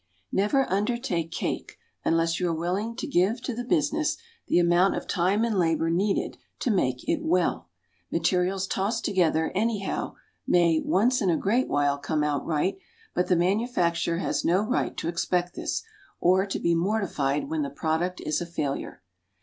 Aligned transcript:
NEVER 0.31 0.65
undertake 0.67 1.29
cake 1.29 1.77
unless 2.03 2.39
you 2.39 2.49
are 2.49 2.55
willing 2.55 2.95
to 2.95 3.05
give 3.05 3.39
to 3.43 3.53
the 3.53 3.63
business 3.63 4.17
the 4.47 4.57
amount 4.57 4.95
of 4.95 5.05
time 5.07 5.43
and 5.45 5.59
labor 5.59 5.91
needed 5.91 6.37
to 6.57 6.71
make 6.71 7.07
it 7.07 7.21
well. 7.21 7.69
Materials 8.11 8.65
tossed 8.65 9.05
together 9.05 9.51
"anyhow" 9.53 10.15
may, 10.47 10.79
once 10.83 11.21
in 11.21 11.29
a 11.29 11.37
great 11.37 11.67
while, 11.67 11.99
come 11.99 12.23
out 12.23 12.43
right, 12.47 12.79
but 13.13 13.27
the 13.27 13.35
manufacturer 13.35 14.17
has 14.17 14.43
no 14.43 14.63
right 14.67 14.97
to 14.97 15.07
expect 15.07 15.53
this, 15.53 15.83
or 16.19 16.47
to 16.47 16.59
be 16.59 16.73
mortified 16.73 17.47
when 17.47 17.61
the 17.61 17.69
product 17.69 18.19
is 18.21 18.41
a 18.41 18.47
failure. 18.47 19.03